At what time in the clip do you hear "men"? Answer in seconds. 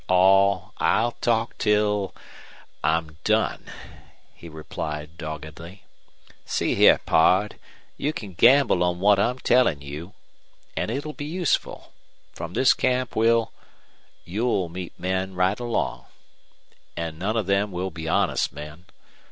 14.99-15.35, 18.51-18.85